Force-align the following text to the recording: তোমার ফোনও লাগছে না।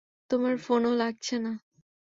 তোমার 0.29 0.55
ফোনও 0.57 0.91
লাগছে 0.95 1.35
না। 1.39 1.51